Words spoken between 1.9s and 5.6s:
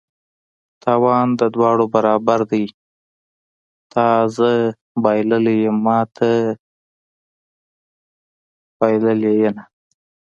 برابر دي: تا زه بایللي